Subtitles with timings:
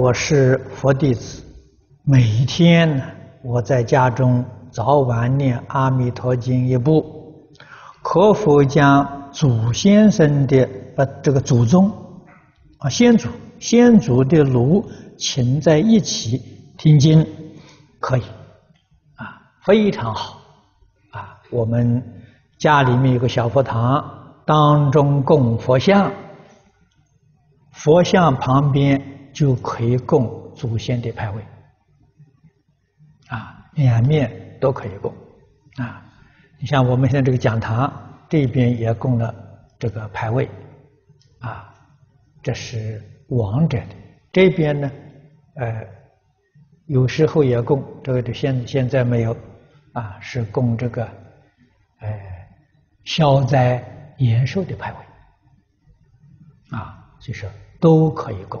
[0.00, 1.42] 我是佛弟子，
[2.04, 3.02] 每一天
[3.42, 7.04] 我在家中早晚念阿弥陀经一部，
[8.00, 10.66] 可否将祖先生的
[10.96, 11.92] 呃这个祖宗
[12.78, 13.28] 啊先祖
[13.58, 14.82] 先祖的炉
[15.18, 16.40] 请在一起
[16.78, 17.26] 听经？
[17.98, 18.22] 可以，
[19.16, 20.40] 啊，非常好，
[21.10, 22.02] 啊，我们
[22.56, 24.02] 家里面有个小佛堂，
[24.46, 26.10] 当中供佛像，
[27.72, 28.98] 佛像旁边
[29.32, 31.42] 就可以供祖先的牌位，
[33.28, 35.12] 啊，两面都可以供，
[35.76, 36.04] 啊，
[36.58, 37.92] 你像我们现在这个讲堂
[38.28, 39.34] 这边也供了
[39.78, 40.48] 这个牌位，
[41.38, 41.74] 啊，
[42.42, 43.94] 这是王者的，
[44.32, 44.90] 这边呢，
[45.54, 45.86] 呃。
[46.86, 49.36] 有时候也供这个，就现现在没有，
[49.92, 51.04] 啊，是供这个，
[52.00, 52.20] 呃，
[53.04, 53.80] 消灾
[54.18, 58.60] 延寿的牌位，啊，所以说都可以供。